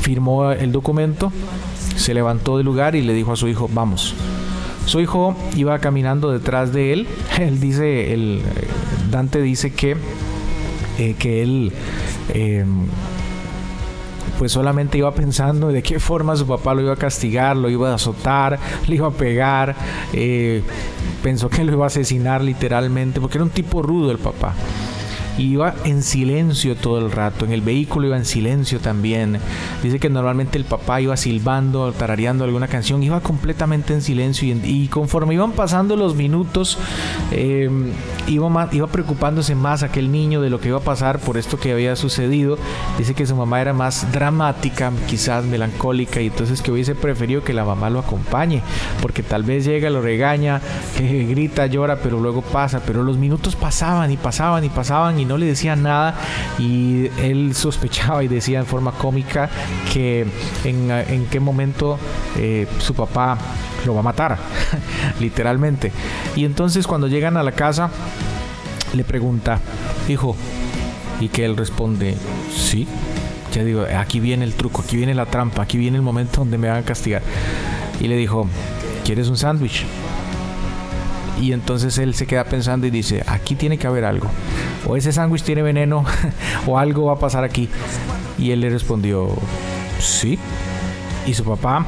firmó 0.00 0.52
el 0.52 0.72
documento, 0.72 1.30
se 1.96 2.14
levantó 2.14 2.56
del 2.56 2.66
lugar 2.66 2.96
y 2.96 3.02
le 3.02 3.12
dijo 3.12 3.32
a 3.32 3.36
su 3.36 3.48
hijo, 3.48 3.68
vamos. 3.72 4.14
Su 4.86 5.00
hijo 5.00 5.36
iba 5.56 5.78
caminando 5.78 6.30
detrás 6.30 6.72
de 6.72 6.92
él. 6.92 7.06
Él 7.38 7.60
dice, 7.60 8.14
el 8.14 8.40
Dante 9.10 9.40
dice 9.42 9.72
que, 9.72 9.96
eh, 10.98 11.14
que 11.18 11.42
él 11.42 11.72
em, 12.32 12.86
pues 14.38 14.52
solamente 14.52 14.98
iba 14.98 15.12
pensando 15.12 15.68
de 15.68 15.82
qué 15.82 16.00
forma 16.00 16.36
su 16.36 16.46
papá 16.46 16.74
lo 16.74 16.82
iba 16.82 16.92
a 16.92 16.96
castigar, 16.96 17.56
lo 17.56 17.68
iba 17.70 17.90
a 17.90 17.94
azotar, 17.94 18.58
le 18.86 18.94
iba 18.94 19.08
a 19.08 19.12
pegar, 19.12 19.74
eh, 20.12 20.62
pensó 21.22 21.48
que 21.48 21.64
lo 21.64 21.72
iba 21.72 21.84
a 21.84 21.88
asesinar 21.88 22.42
literalmente, 22.42 23.20
porque 23.20 23.38
era 23.38 23.44
un 23.44 23.50
tipo 23.50 23.82
rudo 23.82 24.10
el 24.10 24.18
papá 24.18 24.54
iba 25.38 25.74
en 25.84 26.02
silencio 26.02 26.76
todo 26.76 26.98
el 26.98 27.10
rato. 27.10 27.44
En 27.44 27.52
el 27.52 27.60
vehículo 27.60 28.06
iba 28.08 28.16
en 28.16 28.24
silencio 28.24 28.80
también. 28.80 29.38
Dice 29.82 29.98
que 29.98 30.10
normalmente 30.10 30.58
el 30.58 30.64
papá 30.64 31.00
iba 31.00 31.16
silbando, 31.16 31.92
tarareando 31.92 32.44
alguna 32.44 32.68
canción, 32.68 33.02
iba 33.02 33.20
completamente 33.20 33.94
en 33.94 34.02
silencio 34.02 34.54
y, 34.64 34.88
conforme 34.88 35.34
iban 35.34 35.52
pasando 35.52 35.96
los 35.96 36.14
minutos, 36.14 36.78
em, 37.30 37.90
iba, 38.26 38.68
iba 38.72 38.86
preocupándose 38.86 39.54
más 39.54 39.82
aquel 39.82 40.12
niño 40.12 40.40
de 40.40 40.50
lo 40.50 40.60
que 40.60 40.68
iba 40.68 40.78
a 40.78 40.82
pasar 40.82 41.18
por 41.18 41.36
esto 41.36 41.58
que 41.58 41.72
había 41.72 41.96
sucedido. 41.96 42.58
Dice 42.98 43.14
que 43.14 43.26
su 43.26 43.36
mamá 43.36 43.60
era 43.60 43.72
más 43.72 44.10
dramática, 44.12 44.92
quizás 45.08 45.44
melancólica, 45.44 46.20
y 46.20 46.26
entonces 46.26 46.62
que 46.62 46.70
hubiese 46.70 46.94
preferido 46.94 47.42
que 47.44 47.52
la 47.52 47.64
mamá 47.64 47.90
lo 47.90 48.00
acompañe, 48.00 48.62
porque 49.00 49.22
tal 49.22 49.42
vez 49.42 49.64
llega, 49.64 49.90
lo 49.90 50.02
regaña, 50.02 50.60
grita, 50.98 51.66
llora, 51.66 51.96
pero 51.96 52.20
luego 52.20 52.42
pasa. 52.42 52.80
Pero 52.84 53.02
los 53.02 53.18
minutos 53.18 53.56
pasaban 53.56 54.10
y 54.10 54.16
pasaban 54.16 54.64
y 54.64 54.68
pasaban 54.68 55.18
y 55.18 55.21
no 55.24 55.38
le 55.38 55.46
decía 55.46 55.76
nada 55.76 56.14
y 56.58 57.06
él 57.18 57.54
sospechaba 57.54 58.22
y 58.24 58.28
decía 58.28 58.58
en 58.58 58.66
forma 58.66 58.92
cómica 58.92 59.48
que 59.92 60.26
en, 60.64 61.26
qué 61.30 61.40
momento 61.40 61.98
eh, 62.36 62.66
su 62.78 62.94
papá 62.94 63.38
lo 63.86 63.94
va 63.94 64.00
a 64.00 64.04
matar, 64.04 64.38
literalmente. 65.20 65.92
Y 66.36 66.44
entonces 66.44 66.86
cuando 66.86 67.08
llegan 67.08 67.36
a 67.36 67.42
la 67.42 67.52
casa 67.52 67.90
le 68.94 69.04
pregunta, 69.04 69.58
hijo, 70.08 70.36
y 71.20 71.28
que 71.28 71.44
él 71.44 71.56
responde, 71.56 72.16
sí. 72.54 72.86
Ya 73.54 73.64
digo, 73.64 73.84
aquí 73.98 74.18
viene 74.18 74.44
el 74.44 74.54
truco, 74.54 74.82
aquí 74.82 74.96
viene 74.96 75.14
la 75.14 75.26
trampa, 75.26 75.62
aquí 75.62 75.76
viene 75.76 75.96
el 75.96 76.02
momento 76.02 76.38
donde 76.38 76.58
me 76.58 76.68
van 76.68 76.78
a 76.78 76.82
castigar. 76.82 77.22
Y 78.00 78.08
le 78.08 78.16
dijo, 78.16 78.46
¿quieres 79.04 79.28
un 79.28 79.36
sándwich? 79.36 79.84
Y 81.42 81.52
entonces 81.52 81.98
él 81.98 82.14
se 82.14 82.24
queda 82.24 82.44
pensando 82.44 82.86
y 82.86 82.90
dice, 82.90 83.24
aquí 83.26 83.56
tiene 83.56 83.76
que 83.76 83.88
haber 83.88 84.04
algo. 84.04 84.28
O 84.86 84.96
ese 84.96 85.10
sándwich 85.10 85.42
tiene 85.42 85.62
veneno 85.62 86.04
o 86.68 86.78
algo 86.78 87.06
va 87.06 87.14
a 87.14 87.18
pasar 87.18 87.42
aquí. 87.42 87.68
Y 88.38 88.52
él 88.52 88.60
le 88.60 88.70
respondió, 88.70 89.28
sí. 89.98 90.38
Y 91.26 91.34
su 91.34 91.42
papá 91.42 91.84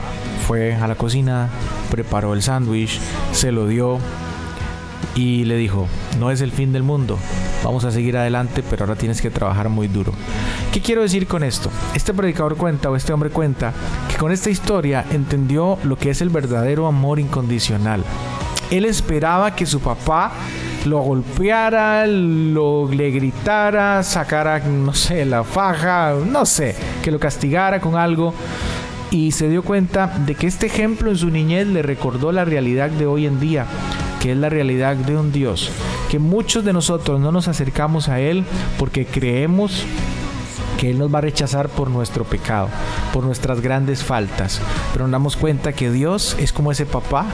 fue 0.48 0.74
a 0.74 0.88
la 0.88 0.96
cocina, 0.96 1.50
preparó 1.88 2.34
el 2.34 2.42
sándwich, 2.42 2.98
se 3.30 3.52
lo 3.52 3.68
dio 3.68 3.98
y 5.14 5.44
le 5.44 5.56
dijo, 5.56 5.86
no 6.18 6.32
es 6.32 6.40
el 6.40 6.50
fin 6.50 6.72
del 6.72 6.82
mundo, 6.82 7.16
vamos 7.62 7.84
a 7.84 7.92
seguir 7.92 8.16
adelante, 8.16 8.64
pero 8.68 8.84
ahora 8.84 8.96
tienes 8.96 9.22
que 9.22 9.30
trabajar 9.30 9.68
muy 9.68 9.86
duro. 9.86 10.12
¿Qué 10.72 10.80
quiero 10.80 11.02
decir 11.02 11.28
con 11.28 11.44
esto? 11.44 11.70
Este 11.94 12.12
predicador 12.12 12.56
cuenta, 12.56 12.90
o 12.90 12.96
este 12.96 13.12
hombre 13.12 13.30
cuenta, 13.30 13.72
que 14.10 14.16
con 14.16 14.32
esta 14.32 14.50
historia 14.50 15.04
entendió 15.12 15.78
lo 15.84 15.96
que 15.96 16.10
es 16.10 16.20
el 16.20 16.30
verdadero 16.30 16.88
amor 16.88 17.20
incondicional. 17.20 18.02
Él 18.70 18.84
esperaba 18.84 19.54
que 19.54 19.66
su 19.66 19.80
papá 19.80 20.32
lo 20.84 21.00
golpeara, 21.00 22.06
lo, 22.06 22.88
le 22.90 23.10
gritara, 23.10 24.02
sacara, 24.02 24.58
no 24.60 24.94
sé, 24.94 25.24
la 25.24 25.44
faja, 25.44 26.14
no 26.26 26.44
sé, 26.44 26.74
que 27.02 27.10
lo 27.10 27.18
castigara 27.18 27.80
con 27.80 27.96
algo. 27.96 28.34
Y 29.10 29.32
se 29.32 29.48
dio 29.48 29.62
cuenta 29.62 30.06
de 30.26 30.34
que 30.34 30.46
este 30.46 30.66
ejemplo 30.66 31.10
en 31.10 31.16
su 31.16 31.30
niñez 31.30 31.66
le 31.68 31.82
recordó 31.82 32.32
la 32.32 32.44
realidad 32.44 32.90
de 32.90 33.06
hoy 33.06 33.26
en 33.26 33.38
día, 33.38 33.66
que 34.20 34.32
es 34.32 34.36
la 34.36 34.48
realidad 34.48 34.96
de 34.96 35.16
un 35.16 35.32
Dios. 35.32 35.70
Que 36.10 36.18
muchos 36.18 36.64
de 36.64 36.72
nosotros 36.72 37.20
no 37.20 37.30
nos 37.30 37.48
acercamos 37.48 38.08
a 38.08 38.20
Él 38.20 38.44
porque 38.78 39.06
creemos 39.06 39.84
que 40.78 40.90
Él 40.90 40.98
nos 40.98 41.14
va 41.14 41.18
a 41.18 41.22
rechazar 41.22 41.68
por 41.68 41.90
nuestro 41.90 42.24
pecado, 42.24 42.68
por 43.12 43.24
nuestras 43.24 43.60
grandes 43.60 44.02
faltas. 44.02 44.60
Pero 44.92 45.04
nos 45.04 45.12
damos 45.12 45.36
cuenta 45.36 45.72
que 45.72 45.90
Dios 45.90 46.36
es 46.40 46.52
como 46.52 46.72
ese 46.72 46.84
papá 46.84 47.26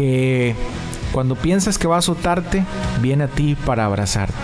que 0.00 0.54
cuando 1.12 1.34
piensas 1.36 1.76
que 1.76 1.86
va 1.86 1.96
a 1.96 1.98
azotarte, 1.98 2.64
viene 3.02 3.24
a 3.24 3.28
ti 3.28 3.54
para 3.54 3.84
abrazarte. 3.84 4.34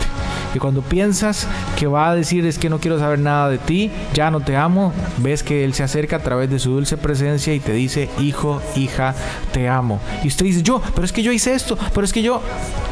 Y 0.54 0.58
cuando 0.58 0.82
piensas 0.82 1.46
que 1.78 1.86
va 1.86 2.10
a 2.10 2.14
decir 2.14 2.46
es 2.46 2.58
que 2.58 2.70
no 2.70 2.78
quiero 2.78 2.98
saber 2.98 3.18
nada 3.18 3.48
de 3.48 3.58
ti, 3.58 3.90
ya 4.14 4.30
no 4.30 4.40
te 4.40 4.56
amo, 4.56 4.92
ves 5.18 5.42
que 5.42 5.64
Él 5.64 5.74
se 5.74 5.82
acerca 5.82 6.16
a 6.16 6.22
través 6.22 6.50
de 6.50 6.58
su 6.58 6.72
dulce 6.72 6.96
presencia 6.96 7.54
y 7.54 7.60
te 7.60 7.72
dice, 7.72 8.08
hijo, 8.18 8.60
hija, 8.74 9.14
te 9.52 9.68
amo. 9.68 10.00
Y 10.22 10.28
usted 10.28 10.46
dice, 10.46 10.62
yo, 10.62 10.80
pero 10.94 11.04
es 11.04 11.12
que 11.12 11.22
yo 11.22 11.32
hice 11.32 11.54
esto, 11.54 11.76
pero 11.94 12.04
es 12.04 12.12
que 12.12 12.22
yo, 12.22 12.40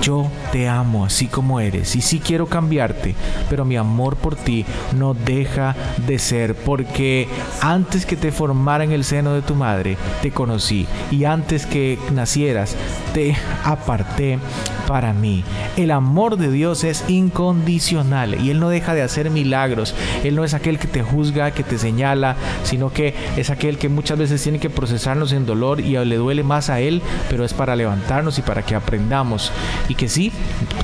yo 0.00 0.30
te 0.52 0.68
amo 0.68 1.04
así 1.04 1.26
como 1.26 1.61
eres 1.61 1.96
y 1.96 2.00
sí 2.00 2.20
quiero 2.20 2.46
cambiarte, 2.46 3.14
pero 3.49 3.64
mi 3.64 3.76
amor 3.76 4.16
por 4.16 4.37
ti 4.37 4.64
no 4.96 5.14
deja 5.14 5.75
de 6.06 6.18
ser 6.18 6.54
porque 6.54 7.28
antes 7.61 8.06
que 8.06 8.16
te 8.16 8.32
formara 8.32 8.84
en 8.84 8.92
el 8.92 9.04
seno 9.04 9.34
de 9.34 9.42
tu 9.42 9.54
madre, 9.54 9.96
te 10.23 10.30
conocí 10.30 10.87
y 11.11 11.25
antes 11.25 11.66
que 11.66 11.99
nacieras, 12.12 12.76
te 13.12 13.37
aparté 13.64 14.38
para 14.87 15.12
mí. 15.12 15.44
El 15.76 15.90
amor 15.90 16.37
de 16.37 16.50
Dios 16.50 16.84
es 16.84 17.04
incondicional 17.45 18.41
y 18.41 18.51
Él 18.51 18.61
no 18.61 18.69
deja 18.71 18.95
de 18.95 19.03
hacer 19.03 19.31
milagros. 19.31 19.95
Él 20.23 20.35
no 20.35 20.45
es 20.45 20.55
aquel 20.55 20.79
que 20.79 20.89
te 20.89 21.03
juzga, 21.03 21.51
que 21.51 21.63
te 21.63 21.79
señala, 21.79 22.37
sino 22.63 22.91
que 22.91 23.15
es 23.37 23.51
aquel 23.51 23.77
que 23.77 23.89
muchas 23.89 24.19
veces 24.19 24.43
tiene 24.43 24.59
que 24.59 24.71
procesarnos 24.71 25.33
en 25.33 25.45
dolor 25.45 25.81
y 25.81 25.93
le 26.05 26.17
duele 26.17 26.43
más 26.43 26.71
a 26.71 26.81
Él, 26.81 27.03
pero 27.29 27.45
es 27.45 27.53
para 27.53 27.77
levantarnos 27.77 28.39
y 28.39 28.43
para 28.43 28.63
que 28.63 28.75
aprendamos. 28.75 29.53
Y 29.89 29.95
que 29.95 30.09
sí, 30.09 30.33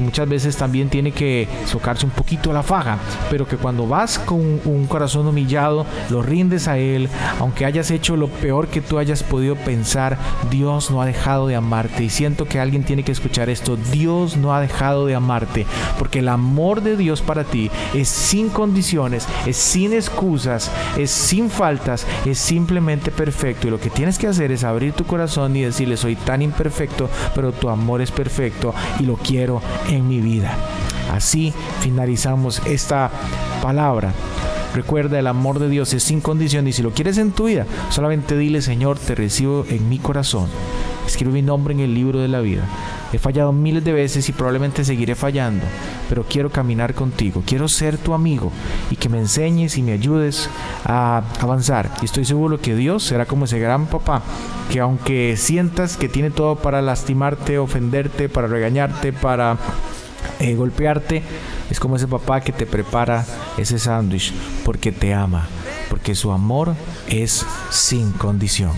muchas 0.01 0.29
veces 0.29 0.57
también 0.57 0.91
tiene 0.91 1.13
que 1.13 1.49
socarse 1.67 2.05
un 2.05 2.13
poquito 2.13 2.53
la 2.53 2.63
faja, 2.63 2.99
pero 3.31 3.47
que 3.47 3.57
cuando 3.57 3.87
vas 3.87 4.19
con 4.19 4.61
un 4.65 4.87
corazón 4.87 5.27
humillado, 5.27 5.87
lo 6.11 6.23
rindes 6.23 6.69
a 6.69 6.79
Él, 6.79 7.09
aunque 7.39 7.65
hayas 7.65 7.91
hecho 7.91 8.17
lo 8.17 8.29
peor 8.29 8.69
que 8.69 8.83
tú 8.83 8.99
hayas 8.99 9.23
podido 9.23 9.57
pensar, 9.57 10.19
Dios 10.51 10.91
no 10.91 11.01
ha 11.01 11.07
dejado 11.07 11.47
de 11.47 11.57
amarte. 11.57 12.05
Y 12.05 12.11
siento 12.11 12.47
que 12.47 12.61
alguien 12.61 12.85
tiene 12.85 13.03
que 13.03 13.13
escuchar 13.13 13.49
esto, 13.49 13.77
Dios 13.77 14.37
no 14.37 14.55
ha 14.55 14.61
dejado 14.61 15.07
de 15.07 15.15
amarte, 15.15 15.67
porque 15.99 16.19
el 16.19 16.29
amor 16.29 16.50
amor 16.51 16.83
de 16.83 16.97
Dios 16.97 17.23
para 17.23 17.45
ti 17.45 17.71
es 17.95 18.09
sin 18.09 18.49
condiciones, 18.49 19.29
es 19.47 19.57
sin 19.57 19.93
excusas, 19.93 20.69
es 20.99 21.09
sin 21.13 21.49
faltas, 21.49 22.05
es 22.27 22.39
simplemente 22.39 23.13
perfecto. 23.13 23.69
Y 23.69 23.71
lo 23.71 23.79
que 23.79 23.89
tienes 23.89 24.19
que 24.19 24.27
hacer 24.27 24.51
es 24.51 24.65
abrir 24.65 24.93
tu 24.93 25.05
corazón 25.05 25.55
y 25.55 25.63
decirle, 25.63 25.97
soy 25.97 26.17
tan 26.17 26.43
imperfecto, 26.43 27.09
pero 27.37 27.53
tu 27.53 27.69
amor 27.69 28.01
es 28.01 28.11
perfecto 28.11 28.75
y 28.99 29.05
lo 29.05 29.15
quiero 29.15 29.63
en 29.89 30.09
mi 30.09 30.21
vida. 30.21 30.57
Así 31.13 31.55
finalizamos 31.83 32.61
esta 32.67 33.13
palabra. 33.63 34.13
Recuerda, 34.75 35.21
el 35.21 35.29
amor 35.29 35.61
de 35.61 35.69
Dios 35.69 35.93
es 35.95 36.03
sin 36.03 36.21
condición 36.21 36.67
y 36.67 36.73
si 36.73 36.83
lo 36.83 36.91
quieres 36.91 37.19
en 37.19 37.31
tu 37.31 37.47
vida, 37.47 37.65
solamente 37.91 38.37
dile, 38.37 38.61
Señor, 38.61 38.99
te 38.99 39.15
recibo 39.15 39.65
en 39.69 39.89
mi 39.89 39.99
corazón. 39.99 40.49
Escribe 41.07 41.33
mi 41.33 41.43
nombre 41.43 41.75
en 41.75 41.81
el 41.81 41.95
libro 41.95 42.19
de 42.19 42.29
la 42.29 42.41
vida. 42.41 42.65
He 43.13 43.19
fallado 43.19 43.53
miles 43.53 43.85
de 43.85 43.93
veces 43.93 44.29
y 44.29 44.33
probablemente 44.33 44.85
seguiré 44.85 45.17
fallando, 45.17 45.65
pero 46.11 46.25
quiero 46.29 46.51
caminar 46.51 46.93
contigo, 46.95 47.43
quiero 47.47 47.69
ser 47.69 47.97
tu 47.97 48.13
amigo 48.13 48.51
y 48.91 48.97
que 48.97 49.09
me 49.09 49.19
enseñes 49.19 49.79
y 49.79 49.83
me 49.83 49.93
ayudes 49.93 50.51
a 50.85 51.23
avanzar. 51.41 51.91
Y 52.03 52.05
estoy 52.05 52.25
seguro 52.25 52.61
que 52.61 52.75
Dios 52.75 53.05
será 53.05 53.27
como 53.27 53.47
ese 53.47 53.61
gran 53.61 53.87
papá 53.87 54.23
que 54.71 54.81
aunque 54.81 55.37
sientas 55.39 55.97
que 55.97 56.09
tiene 56.09 56.31
todo 56.31 56.57
para 56.57 56.83
lastimarte, 56.83 57.59
ofenderte, 57.59 58.29
para 58.29 58.49
regañarte, 58.49 59.13
para 59.13 59.57
eh, 60.41 60.55
golpearte, 60.57 61.23
es 61.71 61.79
como 61.79 61.95
ese 61.95 62.09
papá 62.09 62.41
que 62.41 62.53
te 62.53 62.67
prepara 62.67 63.25
ese 63.57 63.79
sándwich 63.79 64.35
porque 64.65 64.91
te 64.91 65.15
ama 65.15 65.47
porque 65.89 66.15
su 66.15 66.31
amor 66.31 66.75
es 67.09 67.45
sin 67.71 68.13
condición. 68.13 68.73